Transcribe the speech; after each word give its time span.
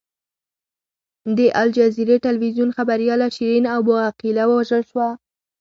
د 1.37 1.39
الجزیرې 1.61 2.17
ټلویزیون 2.25 2.69
خبریاله 2.77 3.27
شیرین 3.35 3.65
ابو 3.77 3.93
عقیله 4.07 4.43
ووژل 4.47 4.83
شوه. 4.89 5.07